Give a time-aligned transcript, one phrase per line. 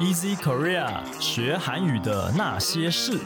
[0.00, 0.88] Easy Korea
[1.20, 3.18] 学韩语的那些事。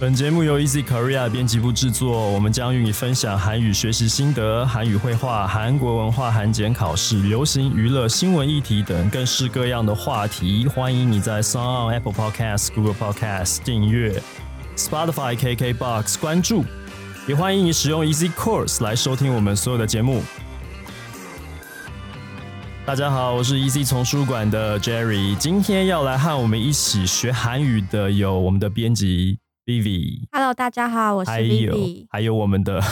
[0.00, 10.66] 本节目由 Easy Korea 编辑部制作，我们将与你分享韩语学习心得、韩语绘画、韩国文化、韩检考试、流行娱乐、新闻议题等各式各样的话题。
[10.66, 14.18] 欢迎你在 s o n Apple Podcast、Google Podcast 订阅
[14.78, 16.64] ，Spotify、KKBox 关注，
[17.28, 20.22] 也欢迎你使用 Easy Course 来收听我们所有的节目。
[22.86, 30.26] 大家好，我是 EC 丛书馆的 Jerry，今天要来和我们一起学韩语的有我们的编辑 Vivi。
[30.32, 32.06] Hello，大家好，我是 Vivi。
[32.10, 32.82] 还有我们的，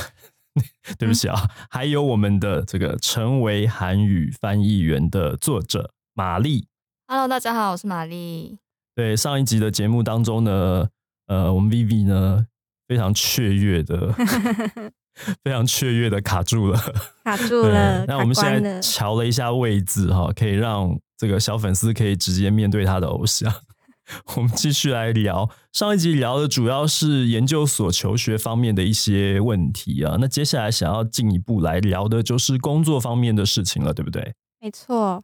[0.98, 6.68] 对不起啊，还有我们的这个成为韩语翻译员的作者玛丽。
[7.08, 8.58] Hello，大家好，我是玛丽。
[8.94, 10.88] 对上一集的节目当中呢，
[11.26, 12.46] 呃，我们 Vivi 呢
[12.86, 14.14] 非常雀跃的，
[15.44, 16.78] 非常雀跃的卡住了。
[17.24, 23.52] 卡住了，那我们现在卡关了调了一下位置哈，可以让这个小粉丝可以直接面对他的偶像。
[24.36, 30.16] 我们继续来聊，上一集聊的主要是研究所求学方面的一些问题啊。
[30.18, 34.32] 那接下来想要进一步来聊的就是工作方面的事情了，对不对？
[34.62, 35.22] 没错，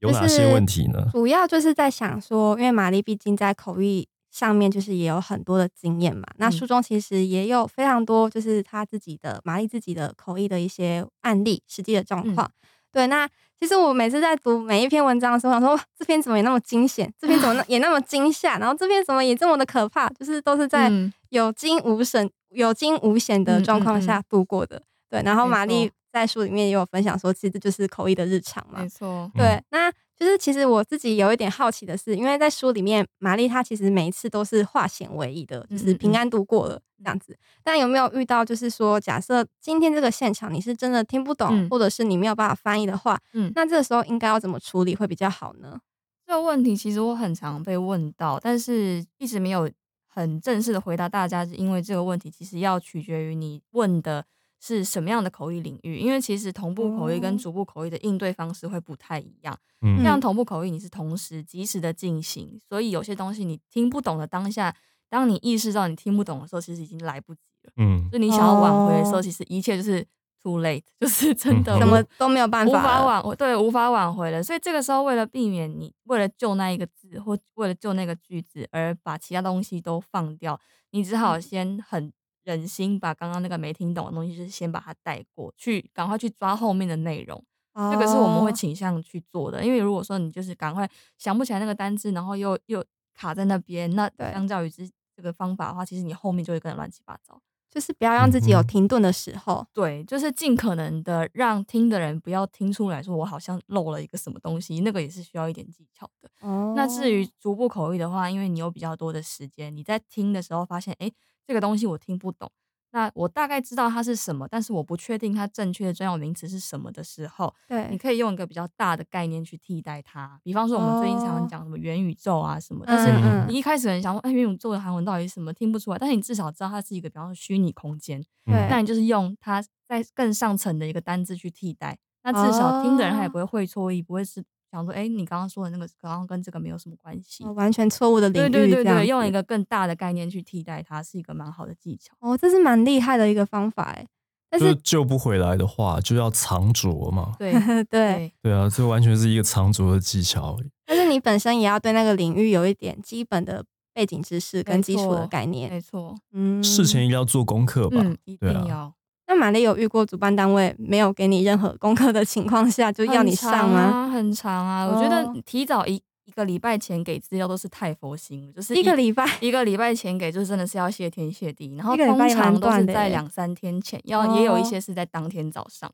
[0.00, 1.08] 有哪些问题呢？
[1.12, 4.06] 主要就是在想说，因为玛丽毕竟在口译
[4.40, 6.52] 上面就是也有很多的经验嘛，那嗯。
[6.52, 12.34] 书中其实也有非常多就是他自己的玛丽自己的口译的一些案例、实际的状嗯。
[12.34, 12.50] 况。
[12.90, 13.28] 对，那
[13.60, 21.12] 其实我每次在读每一篇文章的时候，想说这篇怎么也那么惊险，这篇怎么那 也那么惊吓，然后这篇怎么也这么的可怕，就是都是在嗯。
[21.28, 24.82] 有惊无险、有惊无险的状况下度过的。
[25.10, 28.88] 对，然后玛丽在书里面也有分享说，其实这就是口译的日常嘛没。
[28.88, 37.34] 错，对，那就是其实我自己有一点好奇的是，因为在书里面，玛丽她其实每一次都是化险为夷的，就是平安度过了这样子。
[37.64, 45.80] 但有没有遇到，就是说，假设今天这个现场你是真的听不懂，嗯或者是你没有办法翻译的话，嗯那这个时候应该要怎么处理会比较好呢？
[46.26, 49.70] 这个问题其实我很常被问到，但是一直没有
[50.06, 54.22] 很正式的回答大家，是因为这个问题其实要取决于你问的
[54.60, 59.58] 是什么样的口译领域，因为其实同步口译跟哦逐步口译的应对方式会不太一样。
[59.82, 64.76] 嗯像同步口译，你是同时及时的进行，所以有些东西你听不懂的当下，
[65.08, 67.72] 当你意识到你听不懂的时候，其实已经来不及了。
[67.78, 70.06] 嗯就你想要挽回的时候，哦其实一切就是
[70.42, 74.42] too late，就是真的嗯什么都没有办法无法挽回，对，无法挽回了。
[74.42, 80.60] 所以这个时候，为了避免你为了救那一个字或为了救那个句子而把其他东西都放掉，
[80.90, 82.12] 你只好嗯先很
[82.50, 87.44] 忍心把刚刚那个没听懂的东西，就是先把它带过去，赶快去抓后面的内容。
[87.92, 92.84] 这个是我们会哦倾向去做的，因为如果说你就是赶快想不起来那个单字，然后又又
[93.14, 97.40] 卡在那边，那相较于之这个方法的话，其实你后面就会跟乱七八糟。
[97.70, 99.64] 就是不要让自己有停顿的时候。
[99.72, 106.28] 对，就是尽可能的让听的人不要听出来说我好像漏了一个什么东西，那个也是需要一点技巧的。
[106.40, 111.10] 哦那至于逐步口译的话，因为你有比较多的时间，你在听的时候发现，哎，
[111.46, 112.50] 这个东西我听不懂，
[112.92, 117.88] 那我大概知道它是什么，但是我不确定它正确的专有名词是什么的时候，对。
[117.90, 120.38] 你，可以用一个比较大的概念去替代它。
[120.42, 121.48] 比方说，我们最近常常哦。
[121.50, 128.20] 讲什么元宇宙啊什么，但是嗯你一开始很想说，哎，元宇宙的韩文到底是什么，听不出来，但是你至少知道它是一个比方说虚拟空间。
[128.46, 128.66] 嗯对。
[128.68, 128.90] 那你。
[128.90, 133.30] 就是用它在更上层的一个单字去替代，那至少听的人他也哦。
[133.30, 137.44] 不会会错意，不会是想说，哎、你刚刚说的那个刚刚跟这个没有什么关系。
[137.44, 142.14] 哦完全错误的领域，对对对，对用一个更大的概念去替代它，是一个蛮好的技巧。
[142.20, 144.06] 哦，这是蛮厉害的一个方法哎。
[144.52, 147.34] 但是是救不回来的话，就要藏拙嘛。
[147.38, 150.70] 对对，对对啊，这完全是一个藏拙的技巧而已。
[150.84, 153.64] 但是你本身也要对那个领域有一点基本的
[153.94, 155.70] 背景知识跟基础的概念。
[155.70, 157.98] 没错，嗯，事前一定要做功课吧。
[158.00, 158.92] 嗯，一对啊定要。
[159.30, 164.10] 那玛丽有遇过主办单位没有给你任何功课的情况下就要你上吗？
[164.12, 164.92] 很长啊，很长啊。
[164.92, 171.76] 我觉得哦提早一一个礼拜前给资料都是太佛心了，就是一个礼拜一个礼拜前给，就真的是要谢天谢地。
[171.76, 175.88] 然后通常都是在两三天前，要也有一哦些是在当天早上。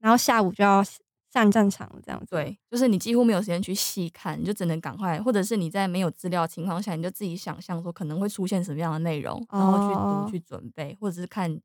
[0.00, 0.82] 然后下午就要
[1.32, 2.26] 上战场了，这样子。
[2.30, 11.56] 对，就是你几乎没有时间去细看，你就只能赶快，或者是你在没有资料的情况下，你就自己想象说可能会出现什么样的内容，然后去哦读、去准备，或者是看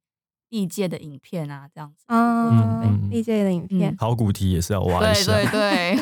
[0.49, 2.05] 历届的影片啊，这样子。
[2.09, 5.31] 嗯历届的影片嗯，考古题也是要挖一下。
[5.31, 5.45] 对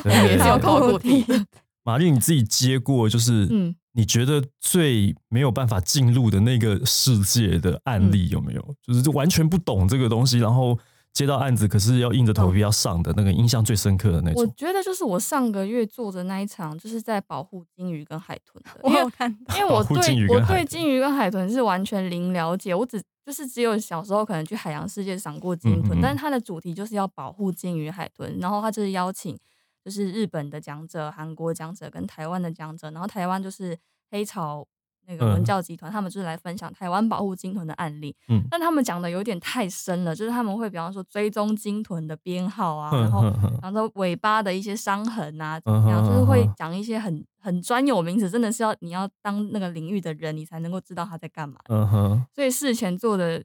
[0.03, 1.45] 对 也是有考古题的。
[1.83, 8.75] 玛丽，你自己接过就是，嗯你觉得最没有办法进入的那个世界的案例有没有？
[8.81, 10.77] 就是就完全不懂这个东西，然后
[11.13, 14.53] 接到案子，可是要硬着头皮要上的那个印象最深刻的那种我种。
[14.57, 19.56] 觉得就是我上个月做的那一场，就是在保护金鱼跟海豚的，我因为有看到。
[19.57, 26.01] 因为我对我鱼跟海豚对金鱼跟海豚是完全零了解，我只就是只有小时候可能去海洋世界赏过鲸豚，嗯嗯嗯。
[26.01, 29.36] 但是它的主题就是要保护鲸鱼、海豚，然后它就是邀请
[29.83, 33.75] 就是日本的讲者、韩国讲者跟台湾的讲者，然后台湾就是
[34.12, 34.68] 黑潮
[35.07, 38.16] 那个文嗯教集团，他们就是来分享台湾保护鲸豚的案例。
[38.28, 43.24] 嗯但他们讲的有点太深了，就是他们会比方说追踪鲸豚的编号啊，哼然后
[43.62, 51.57] 然后尾巴的一些伤痕啊，怎么样，就是会讲一些很很专有名词，真的是要你要当那个领域的人，你才能够知道他在干嘛。
[51.69, 53.44] 嗯哼，所以事前做的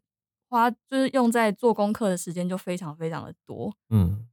[0.49, 3.73] 花，就是用在做功课的时间就非常非常的多。
[3.91, 4.27] 嗯，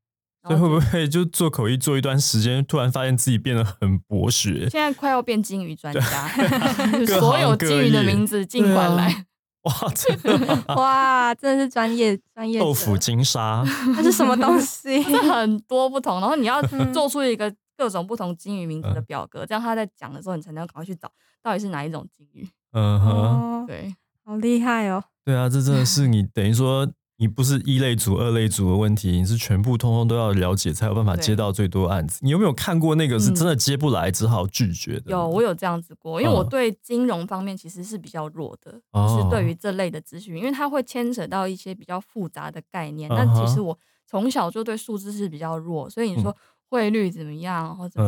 [0.44, 4.70] 所以会不会就做口译做一段时间，突然发现自己变得很博学？
[4.70, 6.30] 现在快要变金鱼专家，
[7.06, 9.26] 各所有金鱼的名字尽管来。
[9.64, 15.02] 哇，真的 哇，真的是专业专业豆腐金沙，它是什么东西？
[15.30, 21.12] 很多不同，然后你要嗯做出一个各种不同金鱼名字的嗯表格，这样他在讲的时候，你才能赶快去找
[21.44, 22.48] 到底是哪一种金鱼。
[22.72, 23.94] 嗯哼，哦，对，
[24.24, 25.04] 好厉害哦！
[25.26, 26.88] 对啊，这真的是你等于说。
[27.20, 32.20] 你不是一类组、二类组的问题，你是全部通通都要了解，才有办法接到最多案子。
[32.22, 35.10] 你有没有看过那个是嗯真的接不来，只好拒绝的？
[35.12, 43.10] 有我有这样子过，因为我嗯对金融方面其实是比较弱的，哦就是对于这类的资讯，因为它会牵扯到一些比较复杂的概念。
[43.10, 43.76] 那嗯其实我
[44.06, 46.36] 从小就对数字是比较弱，所以你说
[46.70, 48.00] 汇率怎么样，或者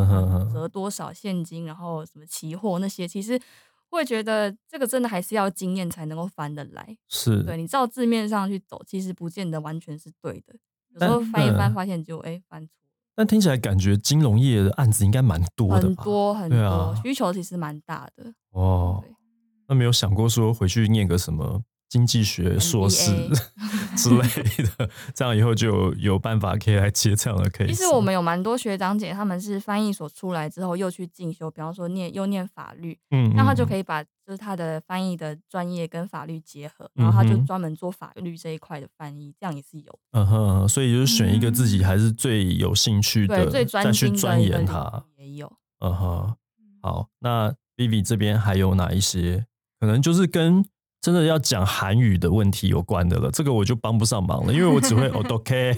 [0.53, 3.39] 折多少现金，然后什么期货那些，其实
[3.89, 6.97] 会觉得这个真的还是要经验才能够翻得来。
[7.07, 10.55] 是，对你照字面上去走，其实不见得完全是对的。
[10.89, 12.73] 有时候翻一翻，嗯发现就哎、翻错
[13.15, 15.95] 但听起来感觉金融业的案子应该蛮多的很？
[15.95, 18.33] 多很多、啊需求，其实蛮大的。
[18.51, 19.13] 哦对，
[19.67, 23.11] 那没有想过说回去念个什么经济学硕士
[23.97, 24.21] 之类
[24.77, 27.67] 的，这样以后就有有办法可以来接这样的 case。
[27.67, 45.03] 其实我们有蛮多学长姐，他们是翻译所出来之后又去进修，比方说念又念法律，嗯，那他就可以把就是他的翻译的专业跟法律结合，然后他就专门做法律这一块的翻译，这样也是有嗯哼，所以就是选一个自己还是最有兴趣的，对最专再去精钻研它。
[45.17, 45.51] 也有。
[45.79, 46.35] 嗯哼，
[46.81, 49.47] 好，那 Vivi 这边还有哪一些
[49.79, 50.63] 可能就是跟
[51.01, 53.31] 真的要讲韩语的问题有关的了？
[53.31, 55.71] 这个我就帮不上忙了，因为我只会 o d o k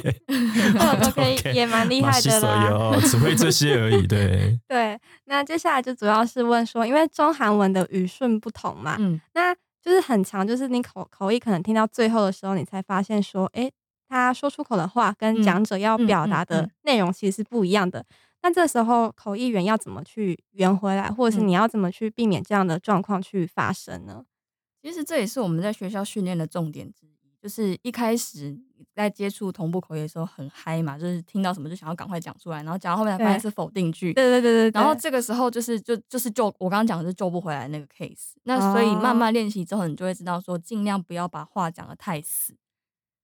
[0.79, 2.69] 哦 OK，也蛮厉害的啦。
[2.69, 4.07] 有，只会这些而已。
[4.07, 13.71] 对， 对，那接下来就主要是问说，因为中韩文的语顺不同嘛，嗯，那就是很长，就是你口口译可能听到最后的时候，你才发现说，诶，
[14.09, 18.03] 他说出口的话跟嗯讲者要表达的嗯内容其实是不一样的。
[18.43, 24.23] 那这时候口译员要怎么去圆回来，或者是嗯你要怎么去避免这样的状况去发生呢？
[24.81, 27.09] 其实这也是我们在学校训练的重点之一，
[27.41, 28.57] 就是一开始
[28.93, 34.81] 在接触同步口译的时候很嗨嘛，就是听到什么就想要赶快讲出来，然后讲到后面才发现是否定句，对对对对对。
[34.81, 42.55] 然后这个时候就是就就是救我刚刚讲的是救不回来那个 case，那所以慢哦慢练习之后，你就会知道说尽量不要把话讲的太死。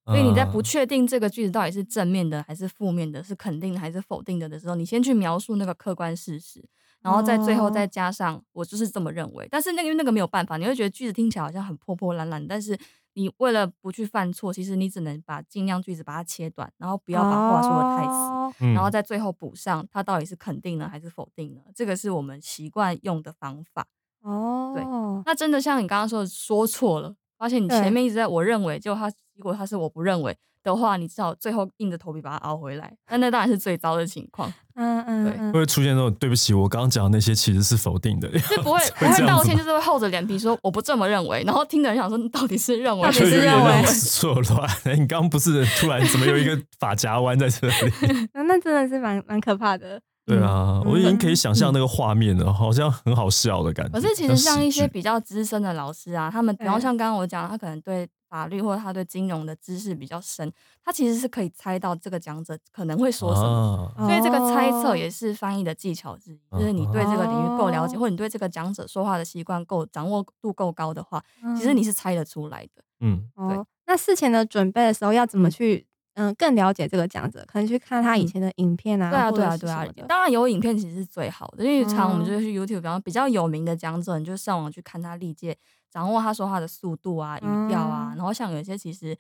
[0.06, 6.64] 所以你在不嗯确定这个句子到底是正面的还是负面的，是肯定的还是否定的的时候，你先去描述那个客观事实，
[7.02, 9.48] 然后在最后再哦加上我就是这么认为。
[9.50, 12.78] 但是那个因为那个没有办法，你会觉得句子听起来好像很破破烂烂，但是
[13.14, 18.66] 你为了不去犯错，其实你只能把尽量句子把它切短，然后不要把话说的太死。
[18.74, 21.62] 然后在最后补上它到底是肯定呢还是否定呢？
[21.76, 23.88] 这个是我们习惯用的方法。
[24.22, 24.84] 哦，对
[25.26, 32.96] 那真的像你刚刚说的，说错了，发现你前面一直在我认为，结果他结果他是我不认为的话，你至少最后硬着头皮把它熬回来。
[33.10, 35.34] 那那当然是最糟的情况，嗯嗯对。
[35.40, 43.84] 嗯会出现那种对不起，我刚刚讲的那些其实是否定的，就不会 不会道歉，就是会厚着脸皮说我不这么认为，然后听的人想说你到底是认为到底是认为？
[43.86, 44.70] 错乱。
[44.98, 47.74] 你刚刚不是突然怎么有一个发夹弯在这里？
[48.34, 50.00] 那那真的是蛮蛮可怕的。
[50.26, 53.98] 对啊，我已经可以想象嗯那个画面了，好像很好笑的感觉。
[53.98, 60.52] 可是其实像一些比较资深的老师啊，他们然后像刚刚我讲，他可能对法律或者他对金融的知识比较深，
[60.84, 63.92] 他其实是可以猜到这个讲者可能会说什么。
[63.96, 71.24] 啊所以这个猜测哦也是翻译的技巧之一，就是你对这个领域够了解，哦或者你对这个讲者说话的习惯够掌握度够高的话，
[71.56, 72.84] 其实嗯你是猜得出来的。
[73.00, 77.46] 嗯哦，那事前的准备的时候要怎么去嗯更了解这个讲者？
[77.48, 85.56] 可能去看他以前的影片啊，对啊，对啊，对啊当然有影片其实是最好的，因为常我们哦就是去 YouTube，比方比较有名的讲者，你就上网去看他历届，
[85.98, 88.10] 掌握他说话的速度啊、语调啊。
[88.12, 88.18] 嗯。
[88.18, 89.18] 然后像有些其实，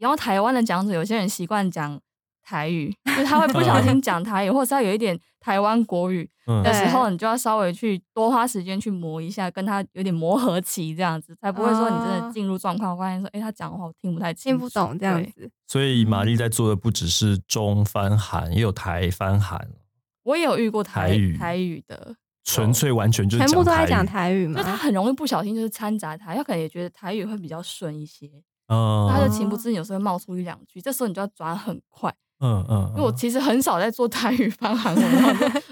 [0.00, 2.00] 然后台湾的讲者，有些人习惯讲
[2.42, 6.62] 台语，就是他会不小心讲台语，或者是他有一点台湾国语 嗯。
[6.64, 7.12] 的时候，对。
[7.12, 12.30] 你就要稍微去多花时间去磨一下，跟他有点磨合期，这样子才不会说你真的哦。
[12.34, 15.48] 进入状况，发现说，哎、他讲的话我听不太清楚，听不懂这样子。
[15.68, 19.68] 所以玛丽在做的不只是中翻韩，也有台翻韩，
[20.24, 21.36] 我也有遇过台台语。
[21.36, 23.88] 台语的，纯粹完全就是全部都在台语。
[23.88, 24.76] 讲台语就他？
[24.76, 28.30] 很容易不小心就是掺杂台，他可能也觉得台语会比较顺一些，
[28.68, 29.10] 嗯。
[29.10, 35.04] 他就情不自禁有时候会冒出一两句，这时候你就要转很快，嗯嗯，因为我其实很少在做台语翻韩文，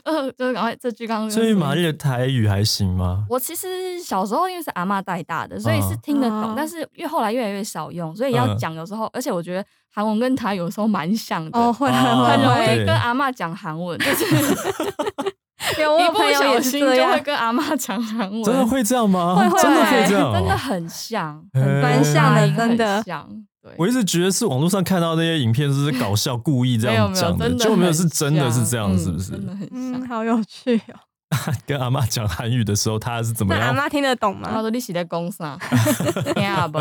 [0.04, 1.30] 呃，就是赶快这句刚刚。
[1.30, 3.26] 所以玛丽的台语还行吗？
[3.28, 5.98] 我其实小时候因为是阿嬷带大的，所以是嗯。
[6.02, 6.54] 听得懂，哦。
[6.56, 8.56] 但是越后来越来越少用，所以要嗯。
[8.56, 15.34] 讲有时候，而且我觉得韩文跟台语有时候蛮像的，哦，会很容易跟阿嬷讲韩文，就是会，
[15.80, 19.34] 有我一不有朋友小心就也是这样会，跟阿嬷讲韩文，真的会这样吗？
[19.36, 21.44] 会会真的会这样哦、真的很像，
[21.82, 23.28] 蛮像的真的很像，
[23.76, 29.30] 我一直觉得是网络上看到那些影片，就是搞笑故意这样讲的，就没有是真的是像这样，是不嗯是？
[29.32, 30.08] 真的很嗯，像。
[30.08, 30.98] 好有趣哦。
[31.66, 33.62] 跟阿妈讲韩语的时候，他是怎么样？
[33.62, 34.50] 那阿妈听得懂吗？
[34.52, 35.56] 他说你是在讲啥？
[36.34, 36.78] 听阿不？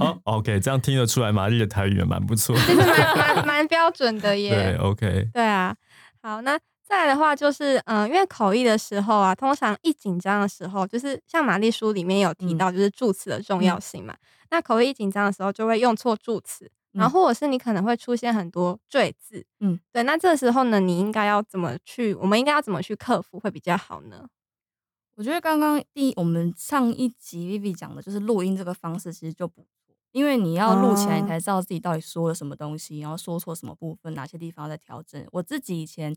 [0.00, 2.54] 哦，OK，这样听得出来，玛丽的台语也蛮不错。
[2.56, 4.78] 其实蛮蛮蛮标准的耶对耶。
[4.80, 5.74] ，OK，对啊，
[6.22, 6.56] 好，那
[6.88, 14.16] 再来的话就是，嗯、因为口译的时候啊，通常一紧张的时候，就是像玛丽书里面有提到，就是助词的重要性嘛。
[14.50, 19.44] 那口译一紧张的时候，就会用错助词，然后或者是你可能会出现很多赘字。
[19.60, 20.02] 嗯，对。
[20.04, 22.14] 那这个时候呢，你应该要怎么去？
[22.14, 24.26] 我们应该要怎么去克服会比较好呢？
[25.14, 35.22] 我觉得刚刚第一我们上一集 Vivi 讲的就是录音这个方式，其实就不错，因为你要录起来，哦你才知道自己到底说了什么东西，然后说错什么部分，哪些地方要再调整。
[35.32, 36.16] 我自己以前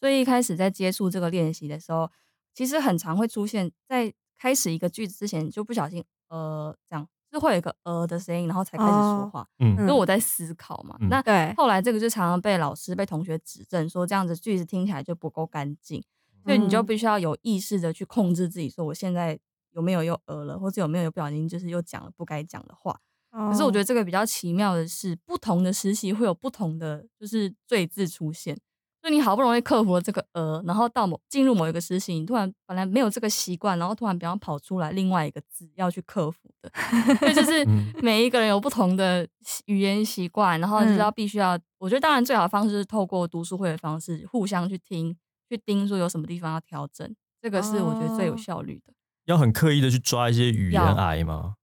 [0.00, 2.10] 最一开始在接触这个练习的时候，
[2.54, 10.96] 其实很常会出现在开始一个句子之前就不小心呃这样，是会有一个呃的声音，然后才开始说哦话，嗯因为我在思考嘛。
[11.00, 16.02] 嗯那对，后来这个就常常被老师、被同学指正，说这样子句子听起来就不够干净，
[16.44, 19.38] 所以你就嗯必须要有意识的去控制自己，说我现在
[19.72, 22.98] 有没有又呃了，或者有没有又不小心就是又讲了不该讲的话。
[23.32, 28.58] 可是我觉得得这个比较奇妙的是，不同的实习会有不同的就是罪字出现。
[29.02, 36.70] 就你好不容易克服了这个呃，然后到某进入某一个事情，你突然本来没有这个习惯，然后突然比方跑出来另外一个字要去克服的，
[37.18, 37.90] 所以就 是嗯。
[38.02, 45.16] 每一个人有不同的习语言习惯，然后就是要必须要，我觉得当然最好的方式是透过读书会的方式，互相去听，
[45.48, 48.36] 去盯说有什么地方要调整，这个是我觉得最有哦。
[48.36, 48.92] 效率的。
[49.26, 51.54] 要很刻意的去抓一些语言癌吗？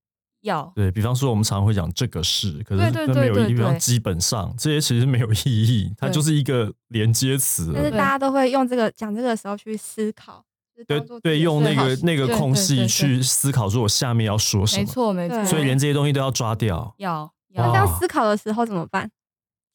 [0.48, 3.80] 要对比方说，我们常常会讲这个是，可是那没有意义。
[3.80, 7.72] 基本上这些其实没有意义，它就是一个连接词。
[7.74, 10.44] 但是大家都会用这个讲这个的时候去思考，
[10.76, 14.86] 就是对对，用那个那个空隙去思考，说我下面要说什么没。
[14.86, 16.96] 错没错，所以连这些东西都要抓掉。
[16.98, 19.10] 要那要哇这样思考的时候怎么办？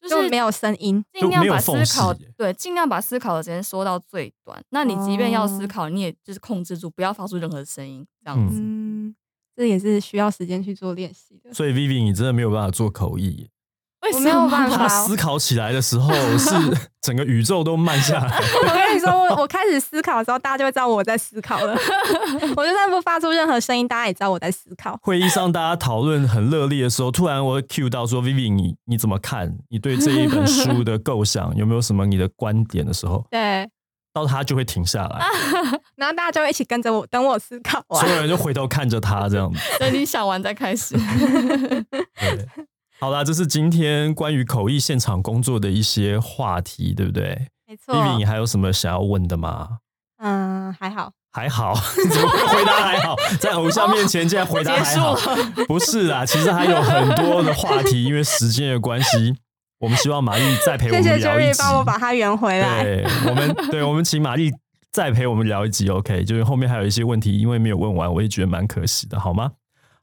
[0.00, 1.04] 就是没有声音。
[1.12, 4.60] 尽量把思考隙对，尽量把思考的时间缩到最短。
[4.70, 8.60] 那你即便要思哦考，你也就是控制住，不要发出任何声音，这样子。
[9.56, 11.52] 嗯，这也是需要时间去做练习的。
[11.52, 13.48] 所以 Vivi，你真的没有办法做口译。
[14.02, 16.50] 为我没有办么法他思考起来的时候， 是
[17.02, 18.36] 整个宇宙都慢下来。
[18.66, 21.72] 我跟你说，我我开始思考的时候，大家就会知道我在思考了。
[22.56, 24.98] 我就算不发出任何声音，大家也知道我在思考。
[25.02, 29.56] 会议上大家讨论很热烈的时候，突然我会 cue 到说：“Vivi，你你怎么看？
[29.70, 33.70] 你对这一本书的构想有没有什么你的观点的时候，对，
[34.12, 35.24] 到他就会停下来，
[35.96, 38.14] 然后大家就会一起跟着我，等我思考完所。
[38.14, 39.58] 有人就回头看着他这样子。
[39.80, 40.94] 等你想完再开始。
[42.20, 42.46] 对，
[43.00, 47.94] 好啦，这是今天关于口译现场工作的一些话题，对不对没错。
[47.94, 49.78] ？Vivi，你还有什么想要问的吗？
[50.18, 51.12] 嗯，还好。
[51.34, 53.16] 还好，怎么回答还好？
[53.40, 55.16] 在偶像面前竟然回答还好，
[55.66, 59.34] 不是啦，其实还有很多的话题，因为时间的关系，
[59.82, 61.58] 我们希望玛丽再陪我们聊一集。
[61.58, 62.84] 帮我把它圆回来。
[62.84, 64.52] 对，我们对，我们请玛丽
[64.92, 66.22] 再陪我们聊一集，OK？
[66.22, 69.50] 就是后面还有一些问题，因为没有问完，我也觉得蛮可惜的，好吗？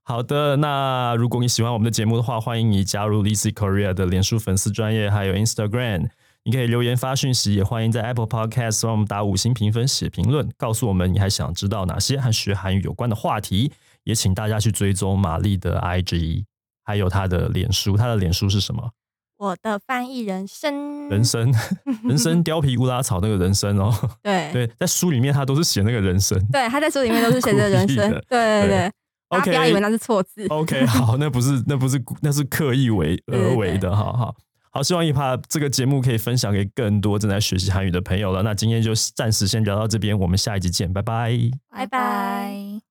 [0.03, 6.09] 好的，那如果你喜欢我们的节目的话，欢迎你加入 Lizzy Korea 的脸书粉丝专业，还有 Instagram。
[6.43, 13.71] 你可以留言发讯息，也欢迎在 Apple Podcast 帮我们打五星评分、写评论，告诉我们你还想知道哪些和学韩语有关的话题。
[14.03, 16.43] 也请大家去追踪玛丽的 IG，
[16.83, 17.95] 还有她的脸书。
[17.95, 18.89] 她的脸书是什么？
[19.39, 21.49] 我的翻译人生，人生，
[22.03, 23.89] 人生貂皮乌拉草那个人生哦。
[24.21, 24.51] 对。
[24.53, 26.37] 对，在书里面他都是写那个人生。
[26.51, 27.95] 对，他在书里面都是写着人生。
[28.11, 28.91] 的，对对对，
[29.29, 30.45] 大家 OK，不要以为那是错字。
[30.47, 34.35] OK，好，那不是那不是那是刻意为而为的，好好。
[34.71, 38.43] 好，希望一趴这个节目可以分享给更多正在学习韩语的朋友了。
[38.43, 41.31] 那今天就暂时先聊到这边，我们下一集见，拜拜。
[41.71, 42.88] 拜拜